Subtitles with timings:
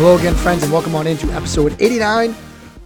[0.00, 2.34] Hello again, friends, and welcome on into episode 89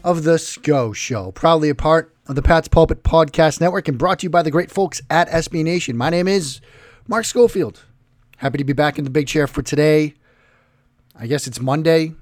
[0.02, 1.30] of The Scho Show.
[1.30, 4.50] Proudly a part of the Pat's Pulpit Podcast Network and brought to you by the
[4.50, 5.96] great folks at SB Nation.
[5.96, 6.60] My name is
[7.06, 7.84] Mark Schofield.
[8.38, 10.14] Happy to be back in the big chair for today.
[11.14, 12.16] I guess it's Monday.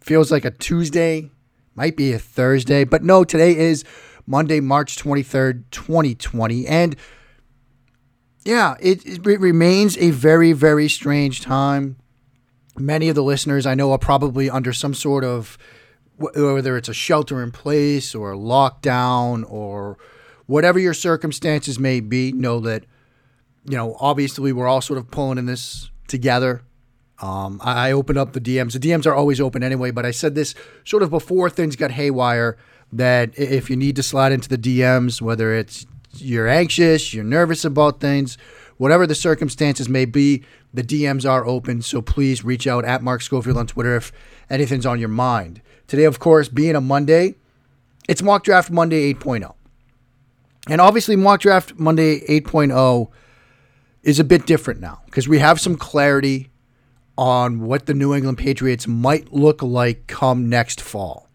[0.00, 1.30] Feels like a Tuesday.
[1.76, 2.82] Might be a Thursday.
[2.82, 3.84] But no, today is
[4.26, 6.66] Monday, March 23rd, 2020.
[6.66, 6.96] And
[8.44, 12.01] yeah, it, it remains a very, very strange time
[12.78, 15.58] many of the listeners I know are probably under some sort of
[16.16, 19.98] whether it's a shelter in place or lockdown or
[20.46, 22.84] whatever your circumstances may be, know that
[23.64, 26.62] you know obviously we're all sort of pulling in this together.
[27.20, 28.72] Um, I, opened up the DMs.
[28.72, 31.92] The DMs are always open anyway, but I said this sort of before things got
[31.92, 32.58] haywire
[32.92, 35.86] that if you need to slide into the DMs, whether it's
[36.16, 38.36] you're anxious, you're nervous about things,
[38.76, 40.42] whatever the circumstances may be,
[40.74, 44.12] the DMs are open, so please reach out at Mark Schofield on Twitter if
[44.48, 45.60] anything's on your mind.
[45.86, 47.34] Today, of course, being a Monday,
[48.08, 49.54] it's Mock Draft Monday 8.0.
[50.68, 53.10] And obviously, Mock Draft Monday 8.0
[54.02, 56.50] is a bit different now because we have some clarity
[57.18, 61.28] on what the New England Patriots might look like come next fall.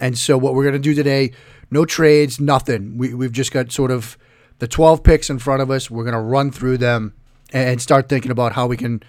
[0.00, 1.32] And so, what we're going to do today,
[1.70, 2.96] no trades, nothing.
[2.96, 4.16] We, we've just got sort of
[4.58, 5.90] the 12 picks in front of us.
[5.90, 7.14] We're going to run through them
[7.52, 9.02] and start thinking about how we can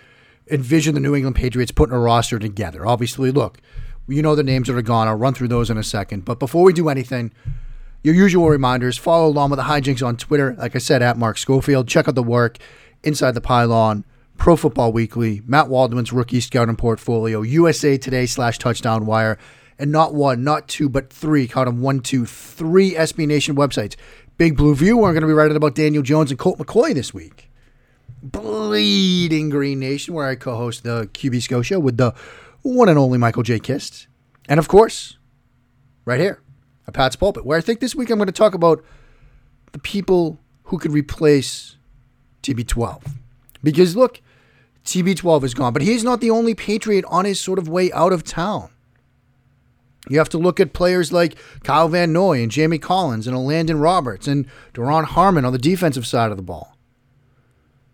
[0.52, 2.86] envision the New England Patriots putting a roster together.
[2.86, 3.60] Obviously, look,
[4.08, 5.08] you know the names that are gone.
[5.08, 6.26] I'll run through those in a second.
[6.26, 7.32] But before we do anything,
[8.04, 10.56] your usual reminders follow along with the hijinks on Twitter.
[10.58, 11.88] Like I said, at Mark Schofield.
[11.88, 12.58] Check out the work
[13.04, 14.04] inside the pylon,
[14.38, 19.38] Pro Football Weekly, Matt Waldman's rookie scouting portfolio, USA Today slash touchdown wire,
[19.80, 23.96] and not one, not two, but three, count them one, two, three SB Nation websites.
[24.38, 27.14] Big Blue View, we're going to be writing about Daniel Jones and Colt McCoy this
[27.14, 27.53] week.
[28.24, 32.14] Bleeding Green Nation, where I co host the QB Scho show with the
[32.62, 33.60] one and only Michael J.
[33.60, 34.08] Kist.
[34.48, 35.18] And of course,
[36.06, 36.42] right here,
[36.88, 38.84] a Pat's Pulpit, where I think this week I'm going to talk about
[39.74, 41.76] the people who could replace
[42.44, 43.06] TB12.
[43.62, 44.22] Because look,
[44.86, 48.14] TB12 is gone, but he's not the only Patriot on his sort of way out
[48.14, 48.70] of town.
[50.10, 53.82] You have to look at players like Kyle Van Noy and Jamie Collins and Elandon
[53.82, 56.73] Roberts and Duron Harmon on the defensive side of the ball.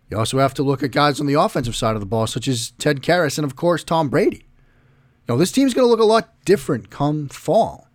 [0.10, 2.48] You also have to look at guys on the offensive side of the ball, such
[2.48, 4.38] as Ted Karras and, of course, Tom Brady.
[4.38, 7.88] You know, this team's going to look a lot different come fall,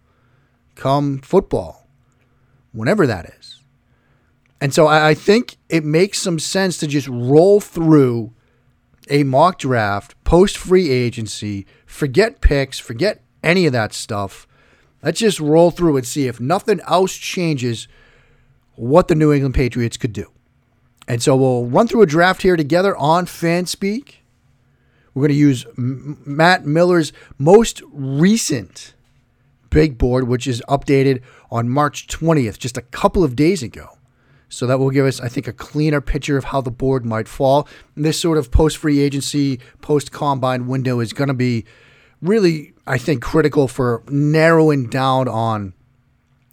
[0.77, 1.89] come football,
[2.73, 3.61] whenever that is.
[4.61, 8.33] And so I think it makes some sense to just roll through
[9.11, 14.47] a mock draft, post free agency, forget picks, forget any of that stuff.
[15.03, 17.89] Let's just roll through and see if nothing else changes
[18.77, 20.31] what the New England Patriots could do.
[21.07, 24.17] And so we'll run through a draft here together on FanSpeak.
[25.13, 28.95] We're going to use M- Matt Miller's most recent
[29.71, 31.21] big board, which is updated
[31.51, 33.99] on March 20th, just a couple of days ago.
[34.49, 37.27] So that will give us, I think, a cleaner picture of how the board might
[37.27, 37.69] fall.
[37.97, 41.65] And this sort of post free agency, post combine window is going to be
[42.23, 45.75] really, I think, critical for narrowing down on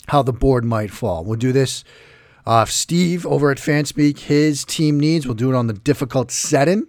[0.07, 1.23] how the board might fall.
[1.23, 1.83] We'll do this
[2.45, 5.25] uh, Steve over at Fanspeak, his team needs.
[5.25, 6.87] We'll do it on the difficult setting.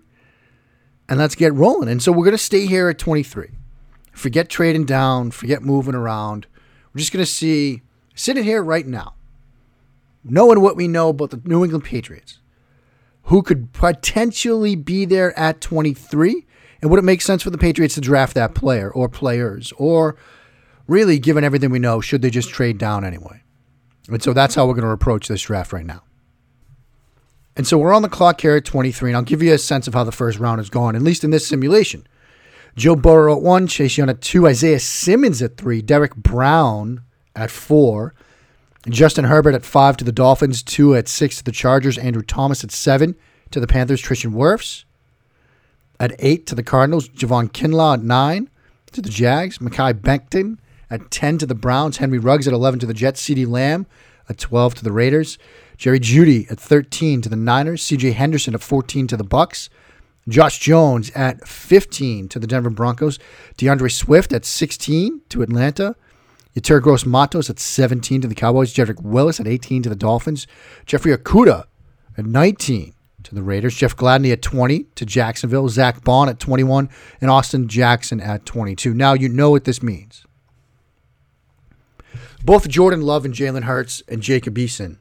[1.08, 1.88] And let's get rolling.
[1.88, 3.50] And so we're going to stay here at 23.
[4.12, 6.46] Forget trading down, forget moving around.
[6.92, 7.82] We're just going to see,
[8.14, 9.14] sitting here right now,
[10.24, 12.38] knowing what we know about the New England Patriots,
[13.24, 16.46] who could potentially be there at 23.
[16.80, 19.72] And would it make sense for the Patriots to draft that player or players?
[19.76, 20.16] Or
[20.86, 23.41] really, given everything we know, should they just trade down anyway?
[24.08, 26.02] And so that's how we're going to approach this draft right now.
[27.56, 29.86] And so we're on the clock here at 23, and I'll give you a sense
[29.86, 32.06] of how the first round has gone, at least in this simulation.
[32.76, 37.02] Joe Burrow at one, Chase Young at Tua, Isaiah Simmons at three, Derrick Brown
[37.36, 38.14] at four,
[38.88, 42.64] Justin Herbert at five to the Dolphins, two at six to the Chargers, Andrew Thomas
[42.64, 43.14] at seven
[43.50, 44.84] to the Panthers, Tristan Wirfs
[46.00, 48.48] at eight to the Cardinals, Javon Kinlaw at nine
[48.92, 50.58] to the Jags, Mekhi Becton
[50.92, 53.86] at 10 to the Browns, Henry Ruggs at 11 to the Jets, CeeDee Lamb
[54.28, 55.38] at 12 to the Raiders,
[55.78, 59.70] Jerry Jeudy at 13 to the Niners, CJ Henderson at 14 to the Bucs,
[60.28, 63.18] Josh Jones at 15 to the Denver Broncos,
[63.56, 65.96] DeAndre Swift at 16 to Atlanta,
[66.54, 70.46] Yetur Gross Matos at 17 to the Cowboys, Jedrick Wills at 18 to the Dolphins,
[70.84, 71.64] Jeffrey Okudah
[72.18, 72.92] at 19
[73.22, 76.90] to the Raiders, Jeff Gladney at 20 to Jacksonville, Zack Baun at 21,
[77.22, 78.92] and Austin Jackson at 22.
[78.92, 80.26] Now you know what this means.
[82.44, 84.98] Both Jordan Love and Jalen Hurts and Jacob Eason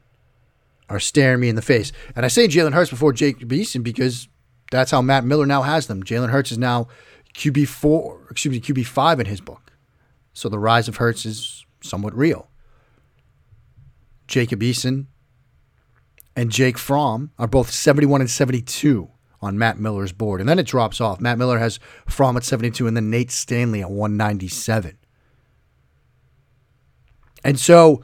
[0.88, 1.92] are staring me in the face.
[2.14, 4.28] And I say Jalen Hurts before Jacob Eason because
[4.70, 6.02] that's how Matt Miller now has them.
[6.02, 6.88] Jalen Hurts is now
[7.34, 9.72] QB four, excuse me, QB five in his book.
[10.32, 12.48] So the rise of Hurts is somewhat real.
[14.28, 15.06] Jacob Eason
[16.36, 19.10] and Jake Fromm are both 71 and 72
[19.40, 20.40] on Matt Miller's board.
[20.40, 21.20] And then it drops off.
[21.20, 24.96] Matt Miller has Fromm at 72 and then Nate Stanley at 197.
[27.44, 28.02] And so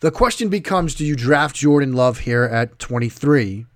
[0.00, 3.66] the question becomes do you draft Jordan Love here at 23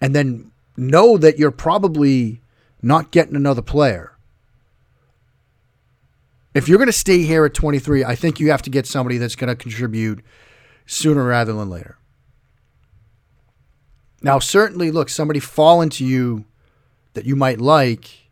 [0.00, 2.40] and then know that you're probably
[2.82, 4.16] not getting another player?
[6.54, 9.18] If you're going to stay here at 23, I think you have to get somebody
[9.18, 10.24] that's going to contribute
[10.86, 11.98] sooner rather than later.
[14.22, 16.44] Now, certainly, look, somebody falling to you
[17.14, 18.30] that you might like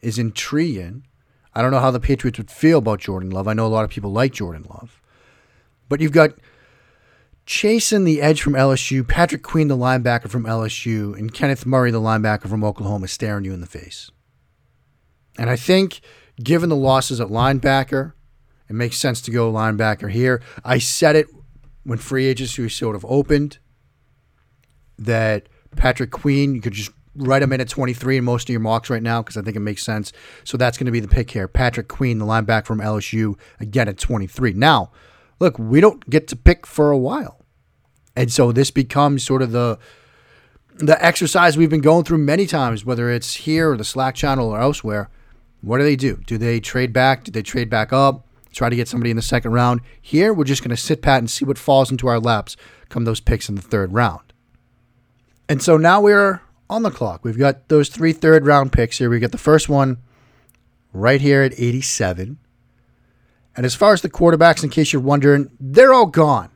[0.00, 1.06] is intriguing.
[1.54, 3.48] I don't know how the Patriots would feel about Jordan Love.
[3.48, 5.00] I know a lot of people like Jordan Love.
[5.90, 6.30] But you've got
[7.46, 12.00] Chaisson the edge from LSU, Patrick Queen, the linebacker from LSU, and Kenneth Murray, the
[12.00, 14.10] linebacker from Oklahoma, staring you in the face.
[15.36, 16.00] And I think,
[16.42, 18.12] given the losses at linebacker,
[18.68, 20.40] it makes sense to go linebacker here.
[20.64, 21.26] I said it
[21.82, 23.58] when free agency sort of opened
[24.96, 28.60] that Patrick Queen, you could just write him in at 23 in most of your
[28.60, 30.12] mocks right now because I think it makes sense.
[30.44, 31.48] So that's going to be the pick here.
[31.48, 34.52] Patrick Queen, the linebacker from LSU, again at 23.
[34.52, 34.92] Now,
[35.40, 37.44] look, we don't get to pick for a while.
[38.14, 39.78] And so this becomes sort of the
[40.76, 44.48] the exercise we've been going through many times, whether it's here or the Slack channel
[44.48, 45.10] or elsewhere.
[45.60, 46.22] What do they do?
[46.26, 47.24] Do they trade back?
[47.24, 48.26] Do they trade back up?
[48.52, 49.82] Try to get somebody in the second round.
[50.00, 52.56] Here, we're just going to sit pat and see what falls into our laps
[52.88, 54.32] come those picks in the third round.
[55.48, 56.40] And so now we're
[56.70, 57.24] on the clock.
[57.24, 59.10] We've got those three third round picks here.
[59.10, 59.98] We got the first one
[60.92, 62.38] right here at 87.
[63.56, 66.50] And as far as the quarterbacks, in case you're wondering, they're all gone.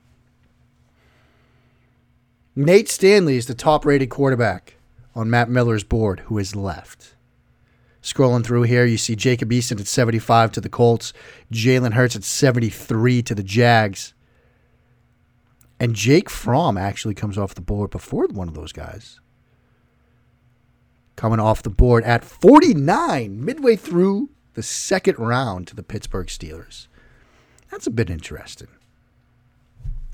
[2.56, 4.76] Nate Stanley is the top rated quarterback
[5.14, 7.14] on Matt Miller's board who is left.
[8.00, 11.12] Scrolling through here, you see Jacob Eason at 75 to the Colts,
[11.50, 14.12] Jalen Hurts at 73 to the Jags,
[15.80, 19.20] and Jake Fromm actually comes off the board before one of those guys.
[21.16, 26.86] Coming off the board at 49, midway through the second round to the Pittsburgh Steelers.
[27.70, 28.68] That's a bit interesting.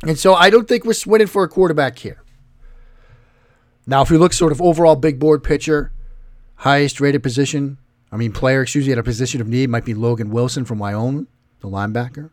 [0.02, 2.22] And so I don't think we're sweating for a quarterback here.
[3.87, 5.92] Now, if you look sort of overall big board picture,
[6.56, 7.78] highest rated position,
[8.11, 10.78] I mean player, excuse me, at a position of need might be Logan Wilson from
[10.78, 11.26] Wyoming,
[11.61, 12.30] the linebacker.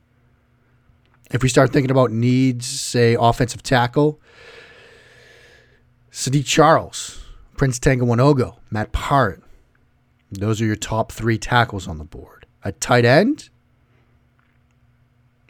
[1.32, 4.22] If we start thinking about needs, say offensive tackle,
[6.12, 7.26] Saahdiq Charles,
[7.58, 9.44] Prince Tega Wanogho, Matt Peart.
[10.32, 12.46] Those are your top three tackles on the board.
[12.64, 13.50] A tight end,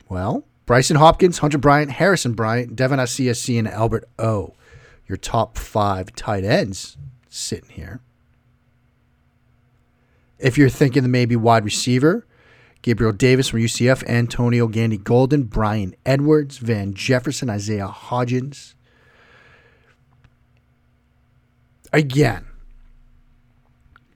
[0.10, 4.54] well, Brycen Hopkins, Hunter Bryant, Harrison Bryant, Devin Asiasi, and Albert O.
[5.08, 6.98] Your top five tight ends
[7.30, 8.02] sitting here.
[10.38, 12.28] If you're thinking maybe wide receiver,
[12.82, 18.76] Gabriel Davis from UCF, Antonio Gandy Golden, Bryan Edwards, Van Jefferson, Isaiah Hodgins.
[21.92, 22.47] Again,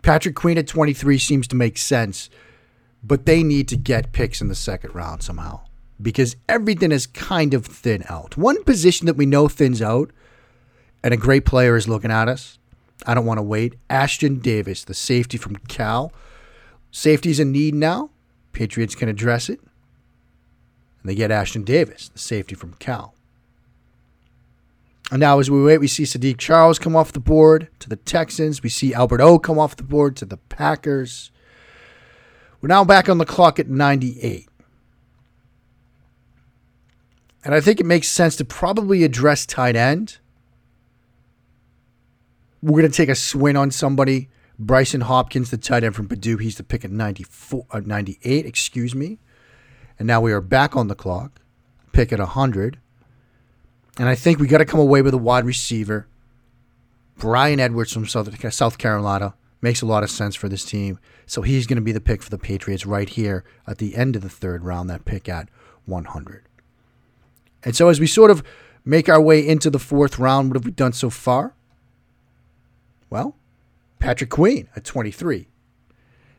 [0.01, 2.29] Patrick Queen at 23 seems to make sense,
[3.03, 5.62] but they need to get picks in the second round somehow
[6.01, 8.38] because everything is kind of thin out.
[8.38, 10.12] One position that we know thins out,
[11.03, 12.58] and a great player is looking at us.
[13.05, 13.75] I don't want to wait.
[13.89, 16.12] Ashtyn Davis, the safety from Cal.
[16.91, 18.12] Safety's in need now.
[18.51, 19.60] Patriots can address it.
[21.01, 23.15] And they get Ashtyn Davis, the safety from Cal.
[25.12, 27.98] And now, as we wait, we see Saahdiq Charles come off the board to the
[27.98, 28.63] Texans.
[28.63, 31.32] We see Albert O come off the board to the Packers.
[32.62, 34.48] We're now back on the clock at 98.
[37.44, 40.20] And I think it makes sense to probably address tight end.
[42.62, 44.30] We're going to take a swing on somebody.
[44.63, 48.94] Brycen Hopkins, the tight end from Purdue, he's the pick at 94, uh, 98, excuse
[48.94, 49.18] me.
[49.98, 51.41] And now we are back on the clock,
[51.91, 52.80] pick at 100.
[53.98, 56.07] And I think we got to come away with a wide receiver.
[57.17, 61.00] Bryan Edwards from South, South Carolina makes a lot of sense for this team.
[61.25, 64.15] So he's going to be the pick for the Patriots right here at the end
[64.15, 65.50] of the third round, that pick at
[65.86, 66.43] 100.
[67.63, 68.43] And so as we sort of
[68.83, 71.53] make our way into the fourth round, what have we done so far?
[73.10, 73.36] Well,
[74.00, 75.48] Patrick Queen at 23.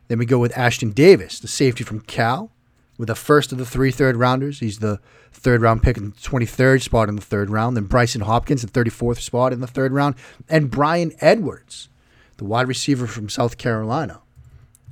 [0.09, 2.51] Then we go with Ashtyn Davis, the safety from Cal,
[2.97, 4.59] with the first of the three third rounders.
[4.59, 4.99] He's the
[5.31, 7.75] third round pick in the 23rd spot in the third round.
[7.75, 10.15] Then Brycen Hopkins, the 34th spot in the third round.
[10.49, 11.89] And Bryan Edwards,
[12.37, 14.21] the wide receiver from South Carolina.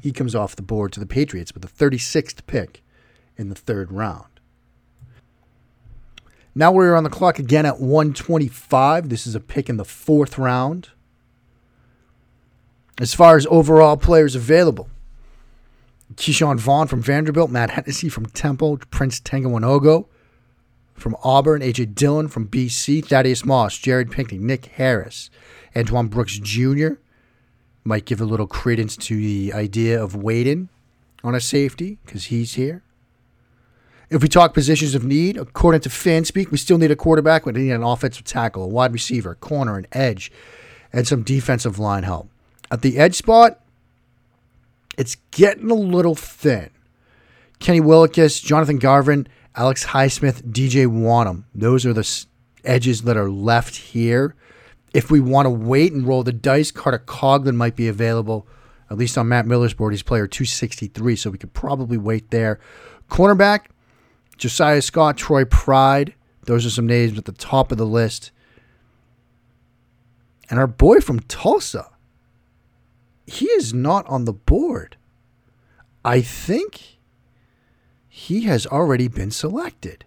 [0.02, 2.82] He comes off the board to the Patriots with the 36th pick
[3.38, 4.26] in the third round.
[6.54, 9.10] Now we're on the clock again at 125.
[9.10, 10.90] This is a pick in the fourth round.
[13.00, 14.90] As far as overall players available,
[16.16, 20.08] Ke'Shawn Vaughn from Vanderbilt, Matt Hennessy from Temple, Prince Tega Wanogho
[20.94, 25.30] from Auburn, AJ Dillon from BC, Thaddeus Moss, Jared Pinkney, Nick Harris,
[25.76, 26.90] Antoine Brooks Jr.
[27.84, 30.70] Might give a little credence to the idea of waiting
[31.24, 32.84] on a safety because he's here.
[34.10, 37.46] If we talk positions of need, according to Fanspeak, we still need a quarterback.
[37.46, 40.32] We need an offensive tackle, a wide receiver, corner, an edge,
[40.92, 42.30] and some defensive line help.
[42.70, 43.62] At the edge spot,
[44.98, 46.70] it's getting a little thin.
[47.60, 51.44] Kenny Willekes, Jonathan Garvin, Alex Highsmith, DJ Wonnum.
[51.54, 52.26] Those are the
[52.64, 54.36] edges that are left here.
[54.94, 58.48] If we want to wait and roll the dice, Carter Coughlin might be available,
[58.90, 59.94] at least on Matt Miller's board.
[59.94, 62.60] He's player 263, so we could probably wait there.
[63.10, 63.68] Cornerback,
[64.38, 66.16] Josiah Scott, Troy Pride.
[66.46, 68.32] Those are some names at the top of the list.
[70.50, 71.91] And our boy from Tulsa,
[73.32, 74.98] he is not on the board.
[76.04, 77.00] I think
[78.10, 80.06] he has already been selected.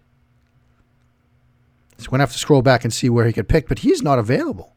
[1.97, 3.79] So we're going to have to scroll back and see where he could pick, but
[3.79, 4.75] he's not available.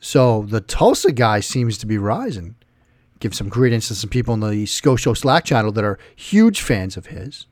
[0.00, 2.56] So the Tulsa guy seems to be rising.
[3.20, 6.60] Give some credence to some people in the Scho Show Slack channel that are huge
[6.60, 7.46] fans of his.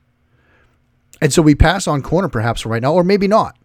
[1.22, 3.56] And so we pass on corner perhaps right now, or maybe not.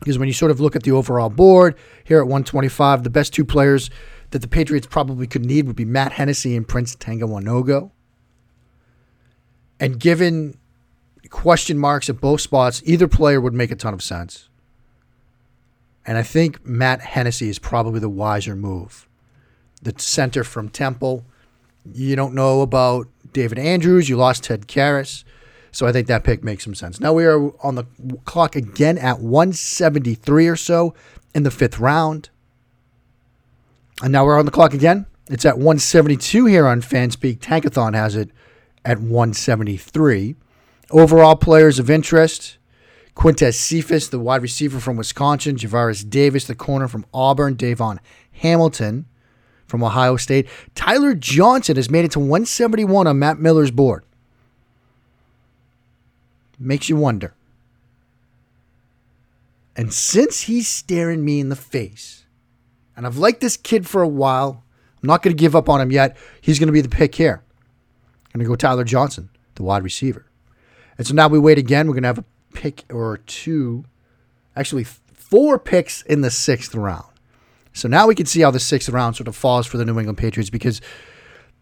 [0.00, 3.32] Because when you sort of look at the overall board here at 125, the best
[3.32, 3.88] two players
[4.32, 7.90] that the Patriots probably could need would be Matt Hennessy and Prince Tega Wanogho.
[9.78, 10.58] And given
[11.32, 14.48] question marks at both spots, either player would make a ton of sense.
[16.06, 19.08] And I think Matt Hennessy is probably the wiser move.
[19.82, 21.24] The center from Temple.
[21.84, 24.08] You don't know about David Andrews.
[24.08, 25.24] You lost Ted Karras.
[25.72, 27.00] So I think that pick makes some sense.
[27.00, 27.84] Now we are on the
[28.24, 30.94] clock again at 173 or so
[31.34, 32.30] in the fifth round.
[34.02, 35.06] And now we're on the clock again.
[35.30, 37.38] It's at 172 here on Fanspeak.
[37.38, 38.30] Tankathon has it
[38.84, 40.34] at 173.
[40.90, 42.58] Overall players of interest
[43.14, 48.00] Quintez Cephus, the wide receiver from Wisconsin, Javaris Davis, the corner from Auburn, Davon
[48.32, 49.06] Hamilton
[49.66, 50.48] from Ohio State.
[50.74, 54.04] Tyler Johnson has made it to 171 on Matt Miller's board.
[56.58, 57.34] Makes you wonder.
[59.76, 62.21] And since he's staring me in the face,
[62.96, 64.64] and I've liked this kid for a while,
[65.02, 66.16] I'm not going to give up on him yet.
[66.40, 67.42] He's going to be the pick here.
[68.26, 70.26] I'm going to go Tyler Johnson, the wide receiver.
[70.98, 71.86] And so now we wait again.
[71.86, 73.84] We're going to have a pick or two,
[74.56, 77.06] actually, four picks in the sixth round.
[77.72, 79.98] So now we can see how the sixth round sort of falls for the New
[79.98, 80.80] England Patriots because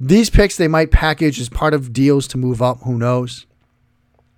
[0.01, 2.81] these picks they might package as part of deals to move up.
[2.83, 3.47] Who knows?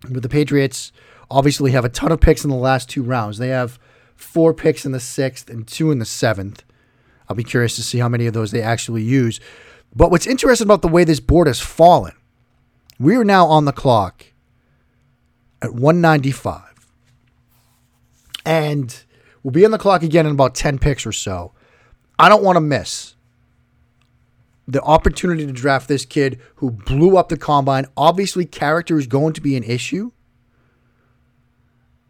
[0.09, 0.93] But the Patriots
[1.31, 3.39] obviously have a ton of picks in the last two rounds.
[3.39, 3.79] They have
[4.15, 6.63] four picks in the sixth and two in the seventh.
[7.33, 9.41] I'll be curious to see how many of those they actually use.
[9.97, 12.13] But what's interesting about the way this board has fallen,
[12.99, 14.27] we are now on the clock
[15.63, 16.61] at 195.
[18.45, 19.03] And
[19.43, 21.55] we'll be on the clock again in about 10 picks or so.
[22.19, 23.15] I don't want to miss
[24.69, 27.87] the opportunity to draft this kid who blew up the combine.
[27.97, 30.11] Obviously, character is going to be an issue.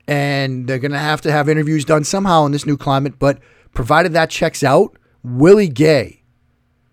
[0.09, 3.21] And they're going to have to have interviews done somehow in this new climate.
[3.21, 3.38] But
[3.73, 6.23] provided that checks out, Willie Gay,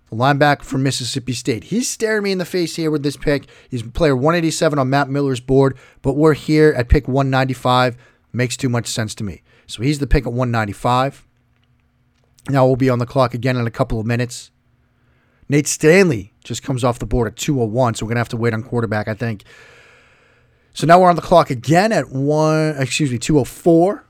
[0.10, 3.48] the linebacker from Mississippi State, he's staring me in the face here with this pick.
[3.70, 7.98] He's player 187 on Matt Miller's board, but we're here at pick 195.
[8.32, 9.42] Makes too much sense to me.
[9.66, 11.26] So he's the pick at 195.
[12.50, 14.52] Now we'll be on the clock again in a couple of minutes.
[15.48, 18.38] Nate Stanley just comes off the board at 201, so we're going to have to
[18.38, 19.44] wait on quarterback, I think.
[20.74, 24.06] So now we're on the clock again at one, excuse me, 204.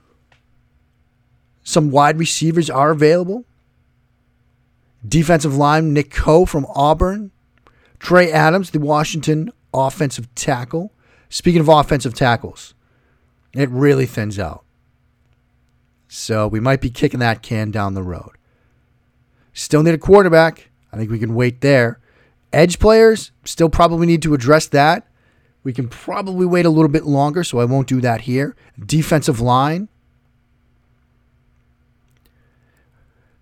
[1.63, 3.45] Some wide receivers are available.
[5.09, 7.31] Defensive line, Nick Coe from Auburn.
[7.99, 10.93] Trey Adams, the Washington offensive tackle.
[11.29, 12.73] Speaking of offensive tackles,
[13.53, 14.63] it really thins out.
[16.07, 18.31] So we might be kicking that can down the road.
[19.53, 20.69] Still need a quarterback.
[20.91, 21.99] I think we can wait there.
[22.51, 25.05] Edge players, still probably need to address that.
[25.63, 28.55] We can probably wait a little bit longer, so I won't do that here.
[28.83, 29.89] Defensive line.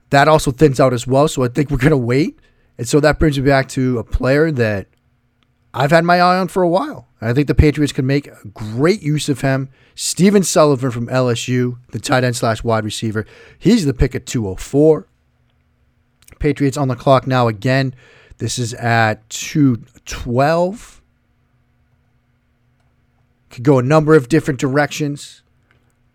[0.10, 2.40] That also thins out as well, so I think we're going to wait.
[2.78, 4.88] And so that brings me back to a player that
[5.74, 7.08] I've had my eye on for a while.
[7.20, 9.70] I think the Patriots can make great use of him.
[9.96, 13.26] Stephen Sullivan from LSU, the tight end slash wide receiver.
[13.58, 15.08] He's the pick at 204.
[16.40, 17.96] Patriots on the clock now again.
[18.38, 21.02] This is at 212.
[23.50, 25.42] Could go a number of different directions.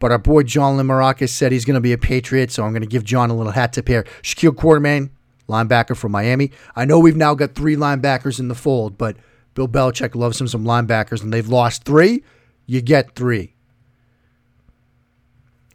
[0.02, 2.82] But our boy John Limarakis said he's going to be a Patriot, so I'm going
[2.82, 4.02] to give John a little hat tip here.
[4.20, 5.10] Shaquille Quarterman,
[5.48, 6.50] linebacker from Miami.
[6.74, 9.16] I know we've now got three linebackers in the fold, but
[9.54, 12.24] Bill Belichick loves him some linebackers, and they've lost three.
[12.66, 13.54] You get three.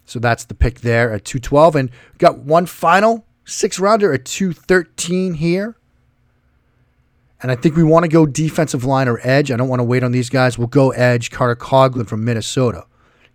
[0.04, 1.78] So that's the pick there at 212.
[1.78, 5.78] And got one final six rounder at 213 here.
[7.42, 9.52] And I think we want to go defensive line or edge.
[9.52, 10.58] I don't want to wait on these guys.
[10.58, 11.32] We'll go edge.
[11.32, 12.88] Carter Coughlin from Minnesota.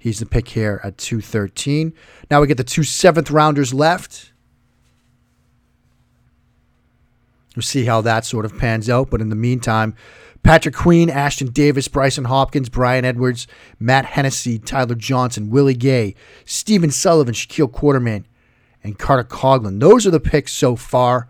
[0.03, 1.93] He's the pick here at 213.
[2.29, 4.33] Now we get the two seventh rounders left.
[7.55, 9.11] We'll see how that sort of pans out.
[9.11, 9.95] But in the meantime,
[10.43, 13.47] Patrick Queen, Ashtyn Davis, Brycen Hopkins, Bryan Edwards,
[13.79, 18.25] Matt Hennessy, Tyler Johnson, Willie Gay, Stephen Sullivan, Shaquille Quarterman,
[18.83, 19.79] and Carter Coughlin.
[19.79, 21.29] Those are the picks so far.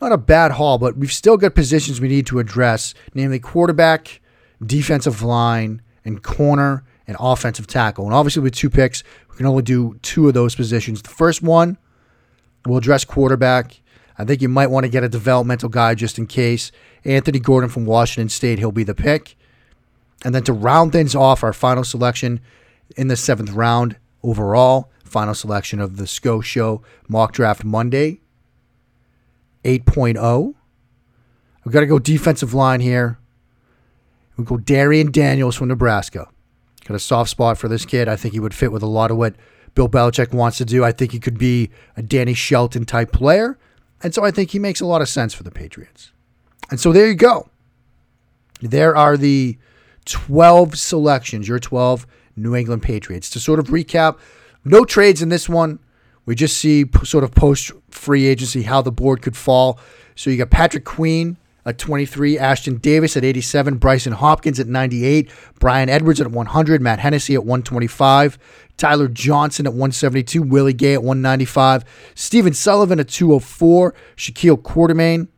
[0.00, 4.20] Not a bad haul, but we've still got positions we need to address, namely quarterback,
[4.66, 8.04] defensive line, and corner and offensive tackle.
[8.04, 11.02] And obviously, with two picks, we can only do two of those positions.
[11.02, 11.78] The first one,
[12.66, 13.80] we'll address quarterback.
[14.18, 16.70] I think you might want to get a developmental guy just in case.
[17.04, 19.36] Anthony Gordon from Washington State, he'll be the pick.
[20.24, 22.40] And then to round things off, our final selection
[22.96, 28.20] in the seventh round overall, final selection of the Scho Show Mock Draft Monday,
[29.64, 30.54] 8.0.
[31.64, 33.18] We've got to go defensive line here.
[34.36, 36.28] We go Darrion Daniels from Nebraska.
[36.84, 38.08] Got a soft spot for this kid.
[38.08, 39.34] I think he would fit with a lot of what
[39.74, 40.84] Bill Belichick wants to do.
[40.84, 43.58] I think he could be a Danny Shelton type player.
[44.02, 46.12] And so I think he makes a lot of sense for the Patriots.
[46.70, 47.48] And so there you go.
[48.60, 49.58] There are the
[50.06, 53.30] 12 selections, your 12 New England Patriots.
[53.30, 54.18] To sort of recap,
[54.64, 55.78] no trades in this one.
[56.24, 59.78] We just see sort of post free agency how the board could fall.
[60.14, 65.30] So you got Patrick Queen at 23, Ashtyn Davis at 87, Brycen Hopkins at 98,
[65.60, 68.38] Bryan Edwards at 100, Matt Hennessy at 125,
[68.76, 75.28] Tyler Johnson at 172, Willie Gay at 195, Stephen Sullivan at 204, Shaquille Quarterman.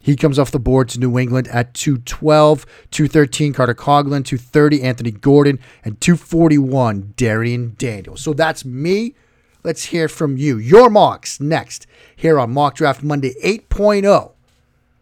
[0.00, 5.12] He comes off the board to New England at 212, 213, Carter Coughlin, 230, Anthony
[5.12, 8.20] Gordon, and 241, Darrion Daniels.
[8.20, 9.14] So that's me.
[9.62, 10.58] Let's hear from you.
[10.58, 14.31] Your mocks next here on Mock Draft Monday 8.0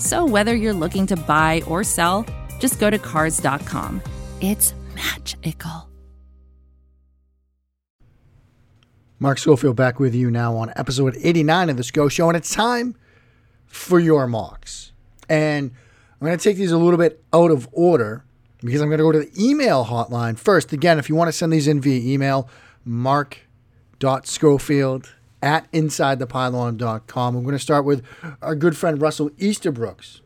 [0.00, 2.24] So whether you're looking to buy or sell,
[2.58, 4.00] just go to Cars.com.
[4.40, 5.90] It's magical.
[9.18, 12.54] Mark Schofield back with you now on episode 89 of the Scho Show, and it's
[12.54, 12.96] time
[13.66, 14.92] for your mocks.
[15.28, 15.72] And
[16.18, 18.24] I'm going to take these a little bit out of order
[18.62, 20.72] because I'm going to go to the email hotline first.
[20.72, 22.48] Again, if you want to send these in via email,
[22.86, 27.36] mark.schofield at insidethepylon.com.
[27.36, 28.04] I'm going to start with
[28.42, 30.20] our good friend Russell Easterbrooks.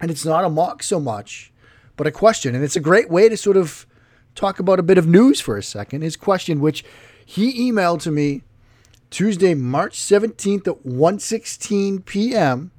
[0.00, 1.52] And it's not a mock so much,
[1.96, 2.54] but a question.
[2.54, 3.86] And it's a great way to sort of
[4.34, 6.02] talk about a bit of news for a second.
[6.02, 6.84] His question, which
[7.24, 8.42] he emailed to me
[9.10, 12.70] Tuesday, March 17th at 1:16 p.m.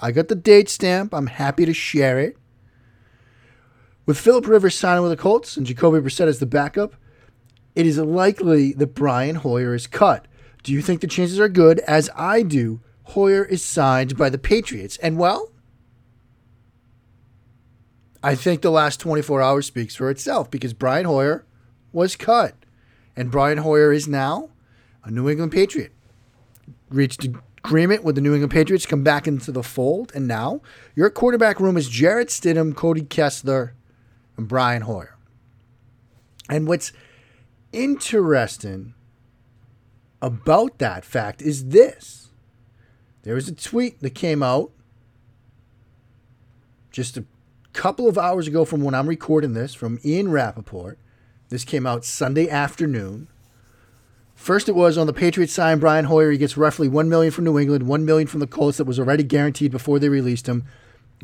[0.00, 1.12] I got the date stamp.
[1.12, 2.36] I'm happy to share it.
[4.06, 6.94] With Philip Rivers signing with the Colts and Jacoby Brissett as the backup,
[7.74, 10.26] it is likely that Brian Hoyer is cut.
[10.64, 11.78] Do you think the chances are good?
[11.80, 14.96] As I do, Hoyer is signed by the Patriots.
[14.96, 15.52] And well,
[18.22, 21.44] I think the last 24 hours speaks for itself because Brian Hoyer
[21.92, 22.54] was cut.
[23.14, 24.50] And Brian Hoyer is now
[25.04, 25.92] a New England Patriot.
[26.88, 30.62] Reached agreement with the New England Patriots come back into the fold, and now
[30.94, 33.74] your quarterback room is Jarrett Stidham, Cody Kessler,
[34.38, 35.16] and Brian Hoyer.
[36.48, 36.92] And what's
[37.72, 38.93] interesting
[40.24, 42.30] about that fact is this
[43.24, 44.70] there was a tweet that came out
[46.90, 47.26] just a
[47.74, 50.98] couple of hours ago from when I'm recording this from Ian Rapoport.
[51.50, 53.28] This came out Sunday afternoon.
[54.34, 56.30] First, it was on the Patriots sign Brian Hoyer.
[56.30, 58.98] He gets roughly one million from New England, one million from the Colts that was
[58.98, 60.64] already guaranteed before they released him,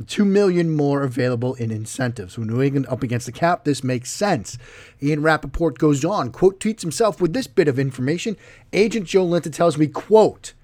[0.07, 2.39] two million more available in incentives.
[2.39, 4.57] With New England up against the cap, this makes sense.
[5.03, 8.37] Ian Rapoport goes on, quote, tweets himself with this bit of information.
[8.73, 10.55] Agent Joe Linta tells me, quote,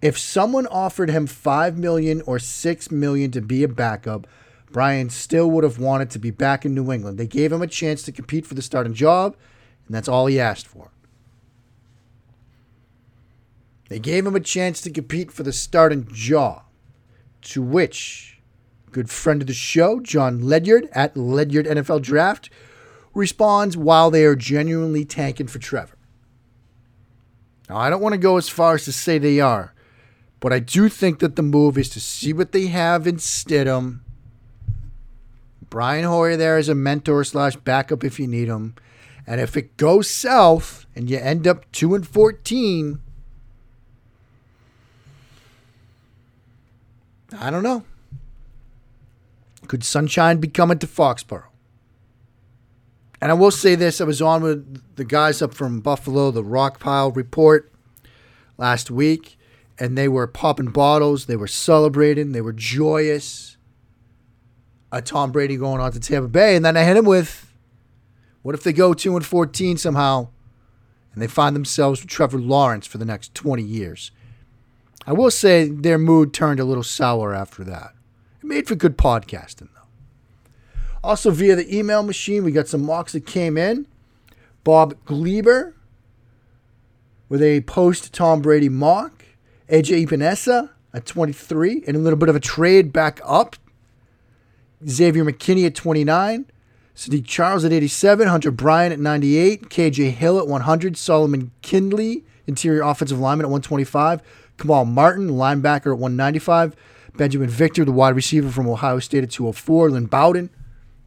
[0.00, 4.26] if someone offered him five million or six million to be a backup,
[4.70, 7.18] Brian still would have wanted to be back in New England.
[7.18, 9.36] They gave him a chance to compete for the starting job,
[9.86, 10.90] and that's all he asked for.
[13.88, 16.64] They gave him a chance to compete for the starting job,
[17.42, 18.37] to which
[18.90, 22.50] good friend of the show, John Ledyard at Ledyard NFL Draft,
[23.14, 25.96] responds while they are genuinely tanking for Trevor.
[27.68, 29.74] Now, I don't want to go as far as to say they are,
[30.40, 34.00] but I do think that the move is to see what they have in Stidham.
[35.70, 38.74] Brian Hoyer there as a mentor slash backup if you need him.
[39.26, 43.00] And if it goes south and you end up 2 and 14,
[47.38, 47.84] I don't know.
[49.68, 51.44] Could sunshine be coming to Foxborough?
[53.20, 56.42] And I will say this I was on with the guys up from Buffalo, the
[56.42, 57.70] Rockpile Report,
[58.56, 59.38] last week,
[59.78, 61.26] and they were popping bottles.
[61.26, 62.32] They were celebrating.
[62.32, 63.56] They were joyous.
[64.90, 66.56] A Tom Brady going on to Tampa Bay.
[66.56, 67.52] And then I hit him with
[68.42, 70.28] what if they go 2 and 14 somehow
[71.12, 74.10] and they find themselves with Trevor Lawrence for the next 20 years?
[75.06, 77.92] I will say their mood turned a little sour after that.
[78.40, 80.90] It made for good podcasting, though.
[81.02, 83.86] Also, via the email machine, we got some mocks that came in.
[84.64, 85.74] Bob Gleber
[87.28, 89.24] with a post Tom Brady mock.
[89.68, 93.56] AJ Epenesa at 23, and a little bit of a trade back up.
[94.86, 96.46] Xavier McKinney at 29.
[96.94, 98.28] Saahdiq Charles at 87.
[98.28, 99.68] Hunter Bryant at 98.
[99.68, 100.96] KJ Hill at 100.
[100.96, 104.22] Solomon Kindley, interior offensive lineman at 125.
[104.58, 106.76] Kamal Martin, linebacker at 195.
[107.14, 109.90] Binjimen Victor, the wide receiver from Ohio State at 204.
[109.90, 110.50] Lynn Bowden,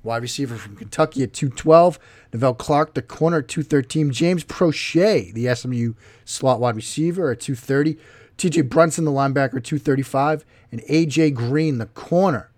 [0.04, 2.00] wide receiver from Kentucky at 212.
[2.34, 4.12] Neville Clark, the corner at 213.
[4.12, 5.94] James Proche, the SMU
[6.26, 7.98] slot wide receiver at 230.
[8.38, 10.46] TJ Brunson, the linebacker at 235.
[10.72, 12.50] And AJ Green, the corner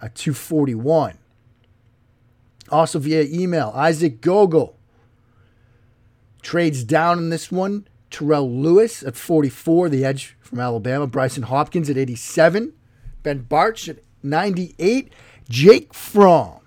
[0.00, 1.18] at 241.
[2.70, 4.76] Also via email, Isaac Gogol
[6.42, 7.86] trades down in this one.
[8.14, 11.08] Terrell Lewis at 44, the edge from Alabama.
[11.08, 12.72] Brycen Hopkins at 87.
[13.24, 15.12] Ben Bartch at 98.
[15.48, 16.60] Jake Fromm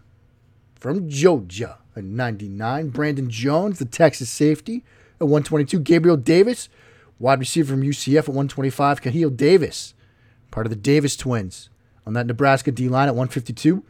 [0.75, 2.89] from Georgia at 99.
[2.89, 4.83] Brandon Jones, the Texas safety,
[5.21, 5.79] at 122.
[5.79, 6.67] Gabriel Davis,
[7.17, 9.01] wide receiver from UCF at 125.
[9.01, 9.93] Khalil Davis,
[10.51, 11.69] part of the Davis twins,
[12.05, 13.85] on that Nebraska D line at 152.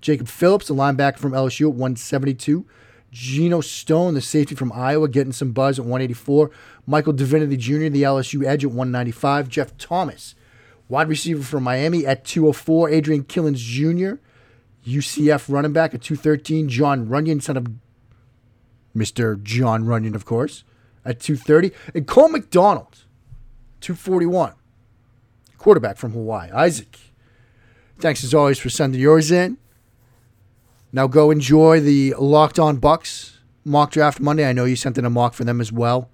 [0.00, 2.66] Jacob Phillips, the linebacker from LSU at 172.
[3.10, 6.50] Geno Stone, the safety from Iowa, getting some buzz at 184.
[6.86, 9.48] Michael Divinity Jr., the LSU edge at 195.
[9.48, 10.34] Jeff Thomas,
[10.88, 12.90] wide receiver from Miami at 204.
[12.90, 14.20] Adrian Killins Jr.,
[14.86, 16.68] UCF running back at 213.
[16.68, 17.66] John Runyan, son of
[18.94, 19.42] Mr.
[19.42, 20.64] John Runyan, of course,
[21.04, 21.72] at 230.
[21.94, 23.04] And Cole McDonald,
[23.80, 24.52] 241.
[25.58, 26.50] Quarterback from Hawaii.
[26.50, 26.98] Isaac,
[27.98, 29.58] thanks as always for sending yours in.
[30.96, 34.48] Now go enjoy the Locked On Bucs mock draft Monday.
[34.48, 36.08] I know you sent in a mock for them as well.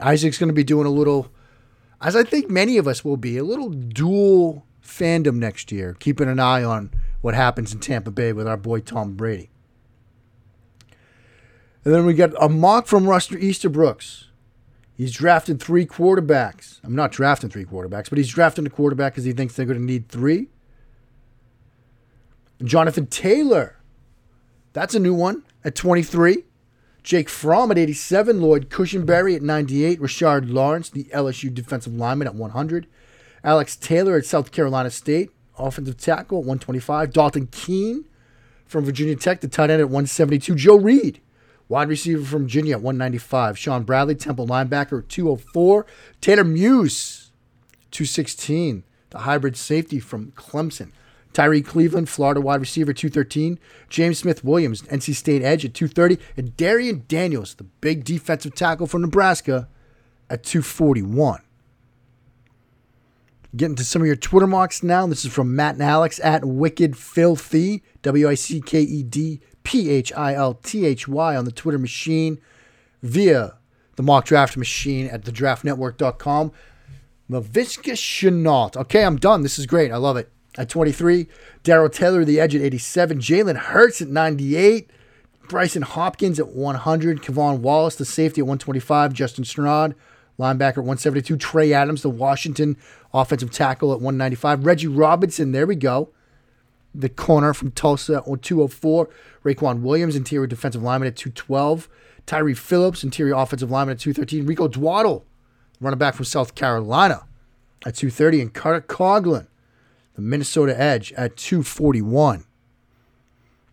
[0.00, 1.30] Isaac's going to be doing a little,
[2.00, 6.30] as I think many of us will be, a little dual fandom next year, keeping
[6.30, 9.50] an eye on what happens in Tampa Bay with our boy Tom Brady.
[11.84, 14.28] And then we got a mock from Ruster Easterbrooks.
[14.96, 16.80] He's drafted three quarterbacks.
[16.82, 19.78] I'm not drafting three quarterbacks, but he's drafting a quarterback because he thinks they're going
[19.78, 20.48] to need three.
[22.64, 23.76] Jonathan Taylor.
[24.72, 26.44] That's a new one at 23.
[27.02, 28.40] Jake Fromm at 87.
[28.40, 30.00] Lloyd Cushenberry at 98.
[30.00, 32.86] Rashard Lawrence, the LSU defensive lineman, at 100.
[33.42, 37.12] Alex Taylor at South Carolina State, offensive tackle at 125.
[37.12, 38.04] Dalton Keene
[38.66, 40.54] from Virginia Tech, the tight end at 172.
[40.54, 41.20] Joe Reed,
[41.68, 43.58] wide receiver from Virginia at 195.
[43.58, 45.86] Sean Bradley, Temple linebacker at 204.
[46.20, 47.32] Tanner Muse,
[47.90, 48.84] 216.
[49.08, 50.92] The hybrid safety from Clemson.
[51.32, 53.58] Tyree Cleveland, Florida wide receiver, 213.
[53.88, 56.18] James Smith Williams, NC State edge at 230.
[56.36, 59.68] And Darrion Daniels, the big defensive tackle from Nebraska,
[60.28, 61.40] at 241.
[63.56, 65.06] Getting to some of your Twitter marks now.
[65.06, 69.40] This is from Matt and Alex at Wicked Philthy, W I C K E D
[69.64, 72.40] P H I L T H Y on the Twitter machine
[73.02, 73.54] via
[73.96, 76.52] the mock draft machine at thedraftnetwork.com.
[77.28, 78.76] Laviska Shenault.
[78.76, 79.42] Okay, I'm done.
[79.42, 79.90] This is great.
[79.90, 80.30] I love it.
[80.60, 81.26] At 23,
[81.62, 84.90] Darrell Taylor, the edge at 87, Jalen Hurts at 98,
[85.48, 89.94] Brycen Hopkins at 100, K'Von Wallace, the safety at 125, Justin Strnad,
[90.38, 92.76] linebacker at 172, Trey Adams, the Washington
[93.14, 96.10] offensive tackle at 195, Reggie Robinson, there we go,
[96.94, 99.08] the corner from Tulsa at 204,
[99.42, 101.88] Raequan Williams, interior defensive lineman at 212,
[102.26, 105.22] Tyree Phillips, interior offensive lineman at 213, Rico Dowdle,
[105.80, 107.22] running back from South Carolina
[107.86, 109.46] at 230, and Carter Coughlin,
[110.14, 112.44] the Minnesota Edge at 241.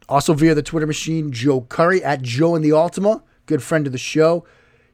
[0.09, 3.91] Also via the Twitter machine, Joe Curry at Joe in the Ultima, good friend of
[3.91, 4.45] the show.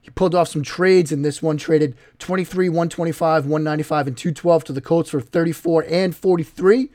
[0.02, 4.74] He pulled off some trades, and this one traded 23, 125, 195, and 212 to
[4.74, 6.90] the Colts for 34 and 43.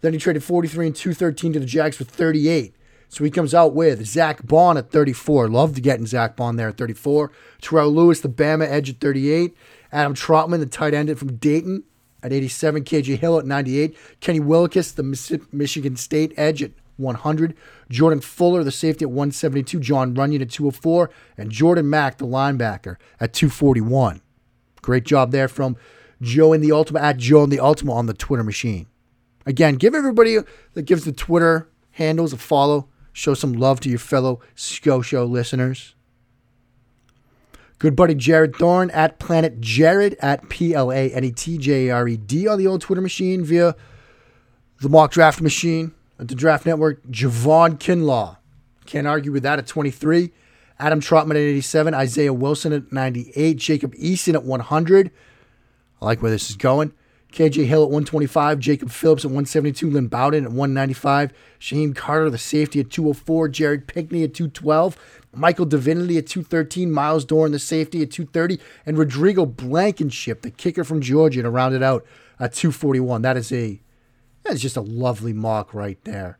[0.00, 2.74] Then he traded 43 and 213 to the Jags for 38.
[3.08, 5.48] So he comes out with Zack Baun at 34.
[5.48, 7.30] Loved getting Zack Baun there at 34.
[7.60, 9.54] Terrell Lewis, the Bama edge at 38.
[9.92, 11.84] Adam Trautman, the tight end from Dayton
[12.22, 12.84] at 87.
[12.84, 13.96] KJ Hill at 98.
[14.20, 17.54] Kenny Willekes, the Michigan State edge at 100.
[17.90, 19.80] Jordan Fuller, the safety at 172.
[19.80, 21.10] John Runyan at 204.
[21.36, 24.22] And Jordan Mack, the linebacker, at 241.
[24.82, 25.76] Great job there from
[26.22, 28.86] Joe in the Ultima at Joe in the Ultima on the Twitter machine.
[29.44, 30.38] Again, give everybody
[30.74, 32.88] that gives the Twitter handles a follow.
[33.12, 35.95] Show some love to your fellow Scho Show listeners.
[37.78, 41.90] Good buddy Jared Thorn at Planet Jared at P L A N E T J
[41.90, 43.74] R E D on the old Twitter machine via
[44.80, 47.02] the mock draft machine at the Draft Network.
[47.06, 48.38] Javon Kinlaw.
[48.86, 50.32] Can't argue with that at 23.
[50.78, 51.92] Adam Trautman at 87.
[51.92, 53.56] Isaiah Wilson at 98.
[53.56, 55.10] Jacob Eason at 100.
[56.00, 56.92] I like where this is going.
[57.32, 62.38] KJ Hill at 125, Jacob Phillips at 172, Lynn Bowden at 195, Shyheim Carter, the
[62.38, 64.96] safety at 204, Jared Pinkney at 212,
[65.36, 70.84] Michael Divinity at 213, Myles Dorn, the safety at 230, and Rodrigo Blankenship, the kicker
[70.84, 72.04] from Georgia, to round it out
[72.40, 73.22] at 241.
[73.22, 73.80] That is a
[74.44, 76.38] that is just a lovely mock right there.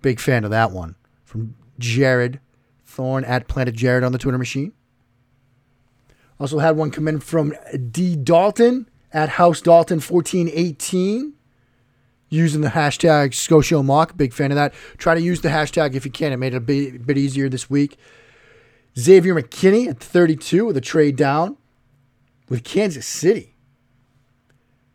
[0.00, 0.96] Big fan of that one.
[1.24, 2.40] From Jared
[2.84, 4.72] Thorn at Planet Jared on the Twitter machine.
[6.38, 7.54] Also had one come in from
[7.90, 11.34] D Dalton at House Dalton 1418
[12.28, 14.16] using the hashtag SchoShow Mock.
[14.16, 14.72] Big fan of that.
[14.96, 16.32] Try to use the hashtag if you can.
[16.32, 17.98] It made it a bit, bit easier this week.
[18.98, 21.56] Xavier McKinney at 32 with a trade down
[22.48, 23.56] with Kansas City.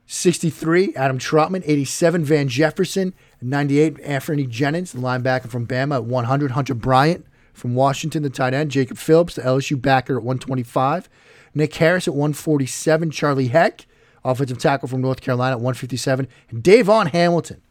[0.06, 1.64] 63, Adam Trautman.
[1.66, 3.14] 87, Van Jefferson.
[3.42, 6.52] 98, Anfernee Jennings, the linebacker from Bama at 100.
[6.52, 8.72] Hunter Bryant from Washington, the tight end.
[8.72, 11.10] Jacob Phillips, the LSU backer at 125.
[11.54, 13.12] Nick Harris at 147.
[13.12, 13.86] Charlie Heck
[14.28, 17.62] offensive tackle from North Carolina at 157, and Davon Hamilton,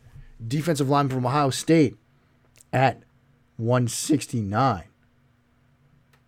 [0.45, 1.97] defensive lineman from Ohio State
[2.73, 3.03] at
[3.57, 4.85] 169.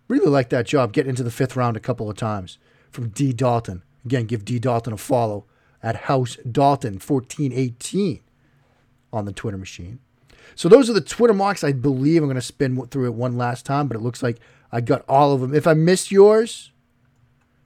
[0.08, 2.58] Really like that job getting into the fifth round a couple of times
[2.90, 3.32] from D.
[3.32, 3.82] Dalton.
[4.04, 4.58] Again, give D.
[4.58, 5.44] Dalton a follow
[5.82, 8.20] at House Dalton 1418
[9.12, 10.00] on the Twitter machine.
[10.54, 11.62] So those are the Twitter marks.
[11.62, 14.38] I believe I'm going to spin through it one last time, but it looks like
[14.72, 15.54] I got all of them.
[15.54, 16.72] If I missed yours,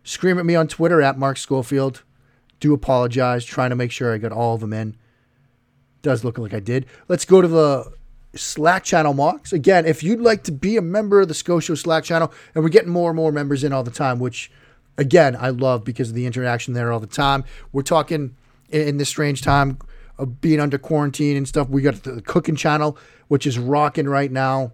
[0.03, 2.03] scream at me on Twitter at Mark Schofield
[2.63, 4.97] do apologize, trying to make sure I got all of them in.
[6.01, 6.87] Does look like I did.
[7.09, 7.93] Let's go to the
[8.35, 9.53] Slack channel mocks.
[9.53, 12.65] Again, if you'd like to be a member of the Scho Show Slack channel, and
[12.65, 14.51] we're getting more and more members in all the time, which
[14.97, 17.45] again, I love because of the interaction there all the time.
[17.73, 18.37] We're talking
[18.71, 19.79] in this strange time
[20.19, 21.69] of being under quarantine and stuff.
[21.69, 22.97] We got the cooking channel,
[23.29, 24.73] which is rocking right now.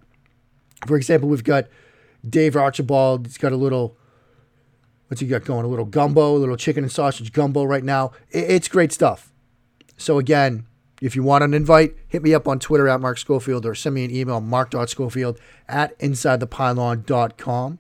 [0.87, 1.67] For example, we've got
[2.29, 3.27] Dave Archibald.
[3.27, 3.97] He's got a little
[5.09, 5.65] What's he got going?
[5.65, 8.13] A little gumbo, a little chicken and sausage gumbo right now.
[8.31, 9.33] It's great stuff.
[9.97, 10.67] So again,
[11.01, 13.95] if you want an invite, hit me up on Twitter at Mark Schofield or send
[13.95, 17.79] me an email, mark.schofield at insidethepylon.com.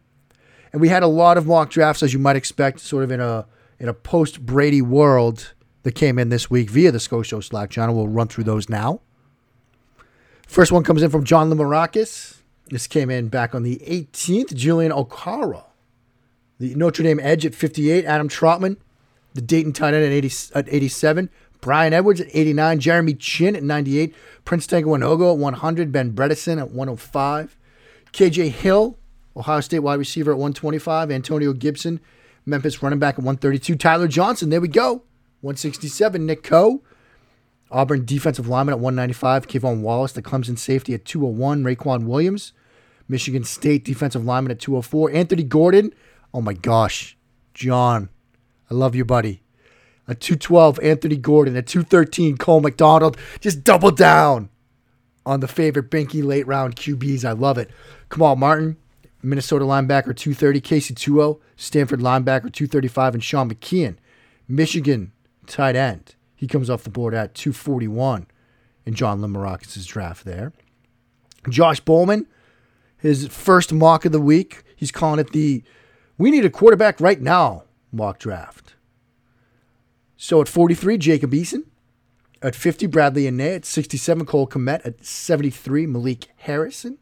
[0.72, 3.20] And we had a lot of mock drafts, as you might expect, sort of in
[3.20, 3.46] a
[3.81, 5.54] in a post Brady world
[5.85, 7.94] that came in this week via the Scho Show Slack channel.
[7.94, 9.00] We'll run through those now.
[10.46, 12.38] First one comes in from John Lamarakis.
[12.70, 14.54] This came in back on the 18th.
[14.54, 15.64] Julian Okwara
[16.59, 18.76] the Notre Dame edge at 58, Adam Trautman,
[19.35, 21.31] The Dayton tight end at, 80, at 87.
[21.61, 22.81] Bryan Edwards at 89.
[22.81, 24.14] Jeremy Chinn at 98.
[24.44, 25.92] Prince Tega Wanogho at 100.
[25.92, 27.57] Ben Bredeson at 105.
[28.12, 28.99] KJ Hill,
[29.37, 31.11] Ohio State wide receiver at 125.
[31.11, 32.01] Antonio Gibson,
[32.47, 33.77] Memphis running back at 132.
[33.77, 35.03] Tyler Johnson, there we go.
[35.40, 36.25] 167.
[36.25, 36.83] Nick Coe,
[37.71, 39.47] Auburn defensive lineman at 195.
[39.47, 41.62] K'Von Wallace, the Clemson safety at 201.
[41.64, 42.53] Raequan Williams,
[43.09, 45.11] Michigan State defensive lineman at 204.
[45.12, 45.92] Anthony Gordon,
[46.33, 47.16] Oh my gosh,
[47.55, 48.11] John,
[48.71, 49.42] I love you, buddy.
[50.09, 51.57] At 212, Anthony Gordon.
[51.57, 53.16] A 213, Cole McDonald.
[53.40, 54.49] Just double down
[55.27, 57.25] on the favorite Binky late round QBs.
[57.25, 57.71] I love it.
[58.11, 58.79] Kamal Martin,
[59.23, 60.61] Minnesota linebacker, 230.
[60.61, 63.14] Casey Tuo, Stanford linebacker, 235.
[63.14, 63.97] And Sean McKeon,
[64.49, 65.12] Michigan
[65.47, 66.14] tight end.
[66.35, 68.27] He comes off the board at 241
[68.87, 70.53] in John Limarakis' draft there.
[71.49, 72.27] Josh Bowman,
[72.97, 74.62] his first mock of the week.
[74.75, 75.62] He's calling it the
[76.16, 78.75] we need a quarterback right now mock draft.
[80.20, 81.62] So at 43, Jacob Eason.
[82.42, 83.57] At 50, Bradlee Anae.
[83.57, 84.85] At 67, Cole Kmet.
[84.85, 86.98] At 73, Malik Harrison.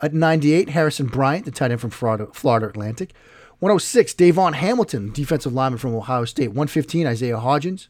[0.00, 3.12] At 98, Harrison Bryant, the tight end from Florida, Florida Atlantic.
[3.58, 6.48] 106, Davon Hamilton, defensive lineman from Ohio State.
[6.48, 7.88] 115, Isaiah Hodgins,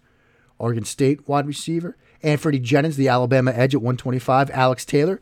[0.59, 1.97] Oregon State wide receiver.
[2.25, 4.51] Anfernee Jennings, the Alabama edge at 125.
[4.51, 5.21] Alex Taylor,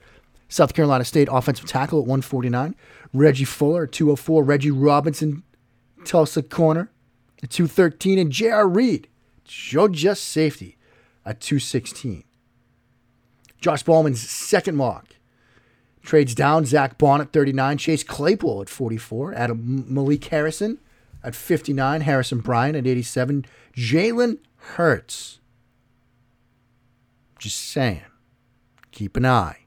[0.49, 2.75] South Carolina State offensive tackle at 149.
[3.13, 4.45] Reggie Fuller at 204.
[4.45, 5.43] Reggie Robinson,
[6.05, 6.91] Tulsa corner
[7.43, 8.19] at 213.
[8.19, 8.69] And J.R.
[8.69, 9.09] Reed,
[9.51, 10.77] Georgia safety
[11.27, 12.23] at 216.
[13.61, 15.09] Josh Bowman's second mock.
[16.03, 17.77] Trades down Zack Baun at 39.
[17.77, 19.35] Chase Claypool at 44.
[19.35, 20.79] Adam Malik Harrison
[21.25, 22.03] at 59.
[22.03, 23.45] Harrison Bryant at 87.
[23.75, 25.41] Jalen Hurts.
[27.41, 28.03] Just saying.
[28.93, 29.59] Keep an eye.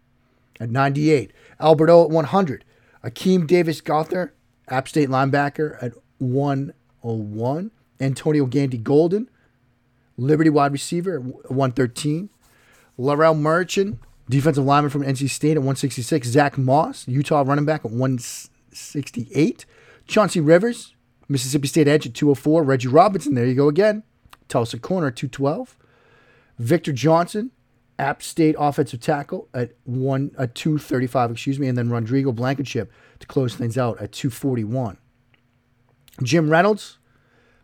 [0.61, 1.33] At 98.
[1.59, 2.63] Alberto at 100.
[3.03, 4.33] Akeem Davis Gaither,
[4.69, 7.71] App State linebacker at 101.
[7.99, 9.29] Antonio Gandy Golden,
[10.17, 12.29] Liberty wide receiver at 113.
[12.99, 13.99] Larrell Murchison,
[14.29, 16.27] defensive lineman from NC State at 166.
[16.27, 19.65] Zach Moss, Utah running back at 168.
[20.05, 20.95] Chauncey Rivers,
[21.27, 22.63] Mississippi State edge at 204.
[22.63, 24.03] Reggie Robinson, there you go again.
[24.47, 25.77] Tulsa corner at 212.
[26.59, 27.51] Victor Johnson,
[27.97, 33.27] App State offensive tackle at one at 235, excuse me, and then Rodrigo Blankenship to
[33.27, 34.97] close things out at 241.
[36.21, 36.97] Jim Reynolds,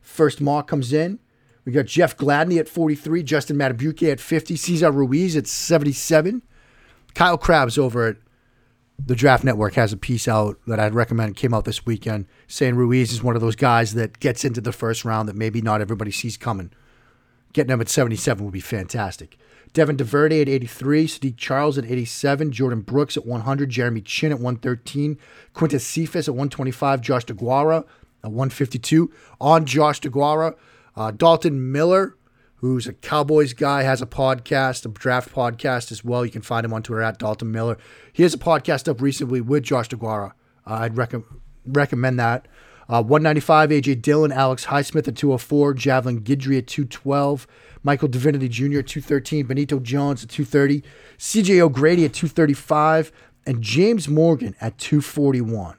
[0.01, 1.19] first mock comes in.
[1.69, 6.41] We got Jeff Gladney at 43, Justin Madubuike at 50, Cesar Ruiz at 77.
[7.13, 8.15] Kyle Crabbs over at
[8.97, 11.35] the Draft Network has a piece out that I'd recommend.
[11.35, 14.71] came out this weekend saying Ruiz is one of those guys that gets into the
[14.71, 16.71] first round that maybe not everybody sees coming.
[17.53, 19.37] Getting him at 77 would be fantastic.
[19.71, 24.39] Devin Duvernay at 83, Saahdiq Charles at 87, Jordan Brooks at 100, Jeremy Chinn at
[24.39, 25.19] 113,
[25.53, 27.85] Quintez Cephus at 125, Josh DeGuara
[28.23, 29.11] at 152.
[29.39, 30.55] On Josh DeGuara,
[30.99, 32.17] uh, Dalton Miller,
[32.55, 36.25] who's a Cowboys guy, has a podcast, a draft podcast as well.
[36.25, 37.77] You can find him on Twitter at Dalton Miller.
[38.11, 40.31] He has a podcast up recently with Josh DeGuara.
[40.67, 41.13] Uh, I'd rec-
[41.65, 42.49] recommend that.
[42.89, 47.47] Uh, 195, AJ Dillon, Alex Highsmith at 204, Javelin Guidry at 212,
[47.81, 48.79] Michael Divinity Jr.
[48.79, 50.83] at 213, Benito Jones at 230,
[51.17, 53.13] CJ O'Grady at 235,
[53.45, 55.77] and James Morgan at 241.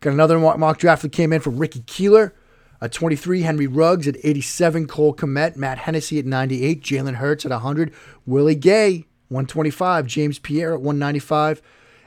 [0.00, 2.34] Got another mock draft that came in from Ricky Keeler
[2.82, 7.52] at 23, Henry Ruggs at 87, Cole Kmet, Matt Hennessy at 98, Jalen Hurts at
[7.52, 7.94] 100,
[8.26, 11.62] Willie Gay 125, James Pierre at 195,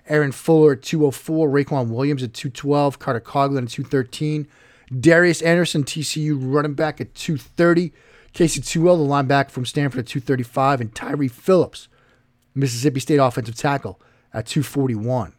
[0.10, 4.48] Aaron Fuller at 204, Raequan Williams at 212, Carter Coughlin at 213,
[5.00, 7.94] Darius Anderson, TCU running back at 230,
[8.34, 11.88] Casey Toohill, the linebacker from Stanford at 235, and Tyree Phillips,
[12.54, 14.00] Mississippi State offensive tackle
[14.34, 15.34] at 241.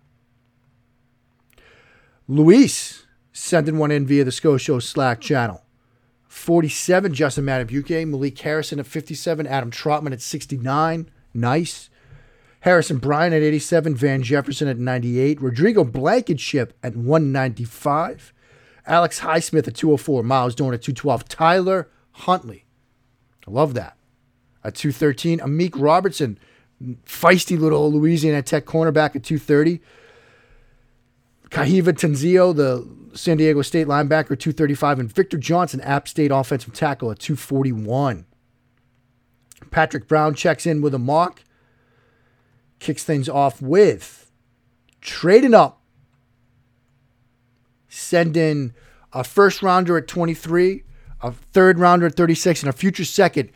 [2.26, 3.05] Luis
[3.36, 5.62] sending one in via the SchoShow Slack channel.
[6.28, 8.06] 47, Justin Madubuike.
[8.06, 9.46] Malik Harrison at 57.
[9.46, 11.10] Adam Trautman at 69.
[11.34, 11.90] Nice.
[12.60, 13.94] Harrison Bryant at 87.
[13.94, 15.40] Van Jefferson at 98.
[15.40, 18.32] Rodrigo Blankenship at 195.
[18.86, 20.22] Alex Highsmith at 204.
[20.22, 21.28] Myles Dorn at 212.
[21.28, 22.64] Tyler Huntley.
[23.46, 23.96] I love that.
[24.64, 25.40] At 213.
[25.40, 26.38] Amik Robertson,
[27.04, 29.80] feisty little Louisiana Tech cornerback at 230.
[31.50, 37.10] Kyahva Tezino, the San Diego State linebacker, 235, and Victor Johnson, App State offensive tackle
[37.10, 38.26] at 241.
[39.70, 41.42] Patrick Brown checks in with a mock,
[42.78, 44.30] kicks things off with
[45.00, 45.80] trading up,
[47.88, 48.74] send in
[49.12, 50.82] a first rounder at 23,
[51.22, 53.50] a third rounder at 36, and a future second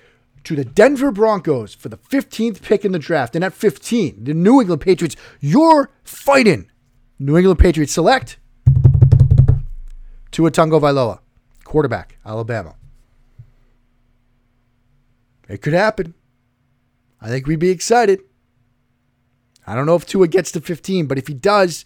[0.44, 3.34] to the Denver Broncos for the 15th pick in the draft.
[3.34, 6.69] And at 15, the New England Patriots, you're fighting.
[7.22, 8.38] New England Patriots select
[10.30, 11.18] Tua Tagovailoa,
[11.64, 12.76] quarterback, Alabama.
[15.46, 16.14] It could happen.
[17.20, 18.22] I think we'd be excited.
[19.66, 21.84] I don't know if Tua gets to 15, but if he does,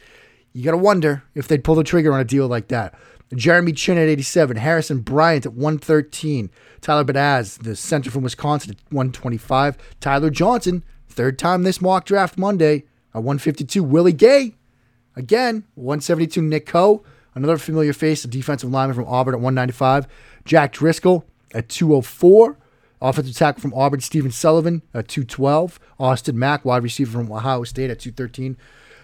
[0.53, 2.95] you got to wonder if they'd pull the trigger on a deal like that.
[3.35, 6.49] Jeremy Chinn at 87, Harrison Bryant at 113,
[6.81, 12.39] Tyler Biadasz, the center from Wisconsin at 125, Tyler Johnson, third time this mock draft
[12.39, 14.55] Monday at 152, Willie Gay,
[15.17, 17.05] again, 172, Nick Coe,
[17.35, 20.07] Another familiar face, a defensive lineman from Auburn at 195.
[20.45, 22.59] Jack Driscoll at 204.
[23.03, 25.81] Offensive tackle from Auburn, Stephen Sullivan at 212.
[25.99, 28.57] Austin Mack, wide receiver from Ohio State at 213.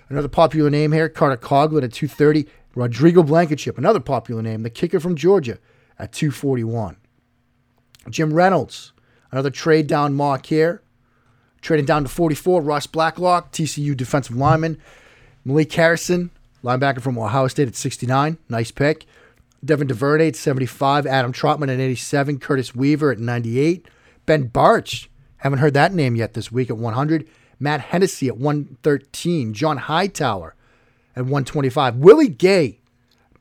[0.08, 2.46] Another popular name here, Carter Coughlin at 230.
[2.74, 5.58] Rodrigo Blankenship, another popular name, the kicker from Georgia
[5.98, 6.96] at 241.
[8.08, 8.92] Jim Reynolds,
[9.32, 10.82] another trade down mock here.
[11.60, 14.80] Trading down to 44, Ross Blacklock, TCU defensive lineman.
[15.44, 16.30] Malik Harrison,
[16.62, 18.38] linebacker from Ohio State at 69.
[18.48, 19.06] Nice pick.
[19.64, 21.06] Devin DuVernay at 75.
[21.06, 22.38] Adam Trautman at 87.
[22.38, 23.86] Curtis Weaver at 98.
[24.26, 27.28] Ben Bartch, haven't heard that name yet this week at 100.
[27.58, 29.54] Matt Hennessy at 113.
[29.54, 30.54] John Hightower
[31.16, 31.96] at 125.
[31.96, 32.80] Willie Gay,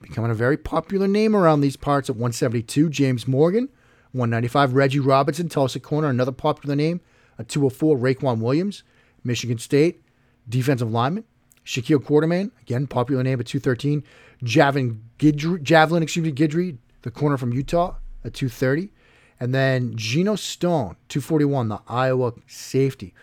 [0.01, 2.89] becoming a very popular name around these parts at 172.
[2.89, 3.69] James Morgan,
[4.13, 4.73] 195.
[4.73, 7.01] Reggie Robinson, Tulsa Corner, another popular name
[7.37, 7.97] at 204.
[7.97, 8.83] Raequan Williams,
[9.23, 10.01] Michigan State,
[10.47, 11.23] defensive lineman.
[11.69, 14.03] Shaquille Quarterman, again, popular name at 213.
[14.43, 17.95] Javin Guidry, Javelin, excuse me, Guidry, the corner from Utah
[18.25, 18.91] at 230.
[19.39, 23.13] And then Geno Stone, 241, the Iowa safety.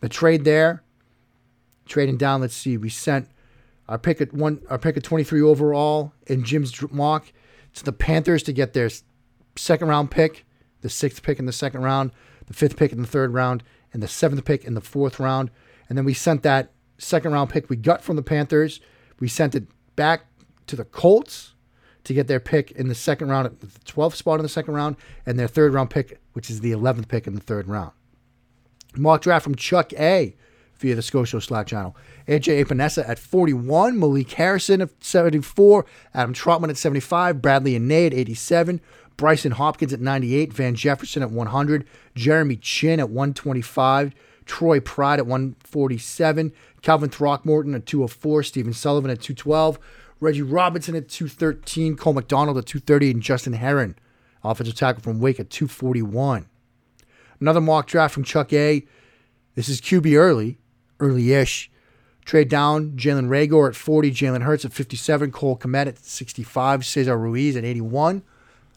[0.00, 0.84] The trade there,
[1.84, 3.28] trading down, let's see, we sent
[3.88, 7.32] our pick at one, our pick at 23 overall in Jim's mock
[7.74, 8.88] to the Panthers to get their
[9.56, 10.46] second round pick,
[10.80, 12.12] the sixth pick in the second round,
[12.46, 15.50] the fifth pick in the third round, and the seventh pick in the fourth round.
[15.88, 18.80] And then we sent that second round pick we got from the Panthers.
[19.20, 19.64] We sent it
[19.96, 20.26] back
[20.66, 21.54] to the Colts
[22.04, 24.74] to get their pick in the second round at the 12th spot in the second
[24.74, 27.90] round and their third round pick, which is the 11th pick in the third round.
[28.96, 30.36] Mock draft from Chuck A
[30.78, 31.96] via the SchoShow Slack channel.
[32.28, 35.84] AJ Epenesa at 41, Malik Harrison at 74,
[36.14, 38.80] Adam Trautman at 75, Bradlee Anae at 87,
[39.16, 44.14] Brycen Hopkins at 98, Van Jefferson at 100, Jeremy Chinn at 125,
[44.46, 49.78] Troy Pride at 147, Calvin Throckmorton at 204, Stephen Sullivan at 212,
[50.20, 53.96] Reggie Robinson at 213, Cole McDonald at 230, and Justin Herron,
[54.42, 56.48] offensive tackle from Wake at 241.
[57.40, 58.86] Another mock draft from Chuck A.
[59.54, 60.58] This is QB early,
[61.00, 61.70] early-ish.
[62.24, 67.16] Trade down, Jalen Reagor at 40, Jalen Hurts at 57, Cole Kmet at 65, Cesar
[67.16, 68.22] Ruiz at 81,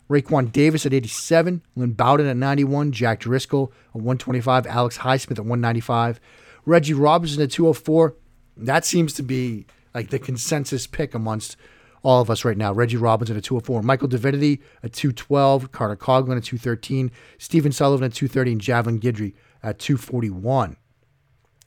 [0.09, 5.45] Raekwon Davis at 87, Lynn Bowden at 91, Jack Driscoll at 125, Alex Highsmith at
[5.45, 6.19] 195,
[6.65, 8.15] Reggie Robinson at 204.
[8.57, 11.57] That seems to be like the consensus pick amongst
[12.01, 12.73] all of us right now.
[12.73, 18.13] Reggie Robinson at 204, Michael Divinity at 212, Carter Coughlin at 213, Stephen Sullivan at
[18.13, 20.75] 230, and Javon Guidry at 241.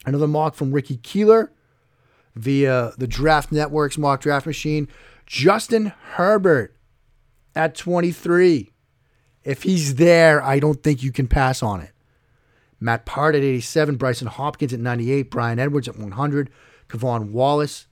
[0.05, 1.53] Another mock from Ricky Keeler
[2.34, 4.88] via the Draft Network's mock draft machine.
[5.26, 6.76] Justin Herbert
[7.55, 8.72] at 23.
[9.44, 11.90] If he's there, I don't think you can pass on it.
[12.80, 16.50] Matt Peart at 87, Brycen Hopkins at 98, Bryan Edwards at 100,
[16.88, 17.86] K'Von Wallace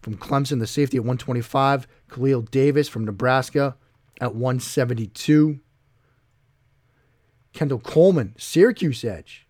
[0.00, 3.76] from Clemson, the safety at 125, Khalil Davis from Nebraska
[4.20, 5.60] at 172,
[7.52, 9.46] Kendall Coleman, Syracuse edge.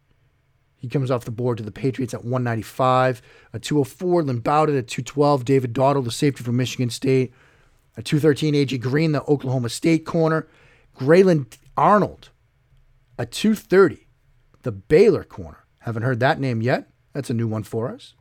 [0.76, 3.22] He comes off the board to the Patriots at 195,
[3.52, 7.32] a 204, Lynn Bowden at 212, David Dowell, the safety from Michigan State,
[7.96, 10.46] a 213, AJ Green, the Oklahoma State corner,
[10.94, 12.30] Grayland Arnold,
[13.18, 14.06] a 230,
[14.62, 15.64] the Baylor corner.
[15.80, 16.88] Haven't heard that name yet.
[17.12, 18.14] That's a new one for us.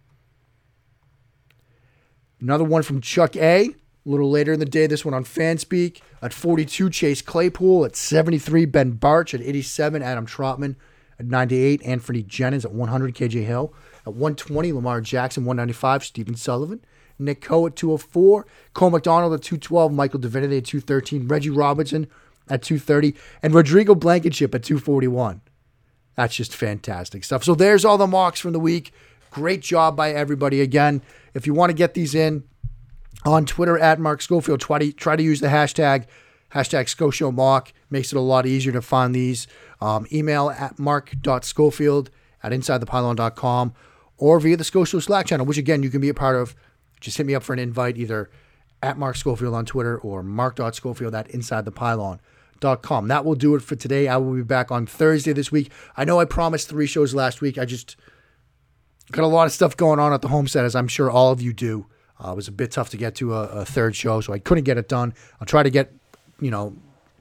[2.39, 3.69] Another one from Chuck A.
[3.69, 3.73] A
[4.05, 5.99] little later in the day, this one on Fanspeak.
[6.21, 7.85] At 42, Chase Claypool.
[7.85, 9.33] At 73, Ben Bartch.
[9.33, 10.75] At 87, Adam Trautman.
[11.17, 12.65] At 98, Anthony Jennings.
[12.65, 13.73] At 100, KJ Hill.
[14.05, 15.43] At 120, Lamar Jackson.
[15.43, 16.85] 195, Stephen Sullivan.
[17.17, 18.45] Nick Coe at 204.
[18.73, 19.93] Cole McDonald at 212.
[19.93, 21.27] Michael Divinity at 213.
[21.27, 22.07] Reggie Robinson
[22.49, 23.15] at 230.
[23.41, 25.41] And Rodrigo Blankenship at 241.
[26.15, 27.43] That's just fantastic stuff.
[27.43, 28.91] So there's all the mocks from the week.
[29.31, 31.01] Great job by everybody again.
[31.33, 32.43] If you want to get these in
[33.25, 36.05] on Twitter at Mark Schofield, try to try to use the hashtag
[36.53, 37.73] hashtag SchoShowMock.
[37.89, 39.47] Makes it a lot easier to find these.
[39.81, 42.09] Um, email at mark.schofield
[42.41, 43.73] at insidethepylon.com
[44.17, 46.55] or via the SchoShow Slack channel, which again you can be a part of.
[46.99, 48.29] Just hit me up for an invite either
[48.81, 53.07] at Mark Schofield on Twitter or mark.schofield at insidethepylon.com.
[53.07, 54.07] That will do it for today.
[54.07, 55.71] I will be back on Thursday this week.
[55.97, 57.57] I know I promised three shows last week.
[57.57, 57.95] I just
[59.11, 61.41] got a lot of stuff going on at the homestead, as I'm sure all of
[61.41, 61.87] you do.
[62.23, 64.39] Uh, it was a bit tough to get to a, a, third show, so I
[64.39, 65.13] couldn't get it done.
[65.39, 65.93] I'll try to get,
[66.39, 66.75] you know,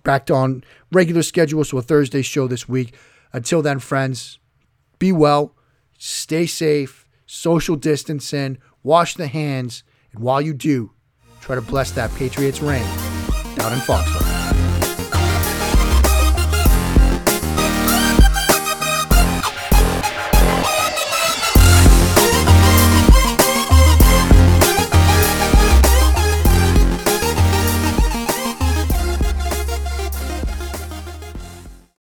[0.04, 0.62] back on
[0.92, 2.94] regular schedule, so a Thursday show this week.
[3.32, 4.38] Until then, friends,
[5.00, 5.56] be well,
[5.98, 9.82] stay safe, social distancing, wash the hands,
[10.12, 10.92] and while you do,
[11.40, 12.86] try to bless that Patriots reign
[13.56, 14.23] down in Foxborough.